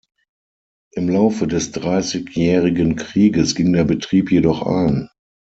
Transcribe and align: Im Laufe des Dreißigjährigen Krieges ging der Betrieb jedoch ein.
Im 0.93 1.09
Laufe 1.09 1.45
des 1.45 1.73
Dreißigjährigen 1.73 2.95
Krieges 2.95 3.53
ging 3.53 3.71
der 3.71 3.83
Betrieb 3.83 4.31
jedoch 4.31 4.63
ein. 4.65 5.11